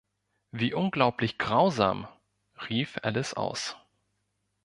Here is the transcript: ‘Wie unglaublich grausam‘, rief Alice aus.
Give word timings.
‘Wie 0.49 0.73
unglaublich 0.73 1.37
grausam‘, 1.37 2.07
rief 2.67 2.97
Alice 3.03 3.35
aus. 3.35 3.77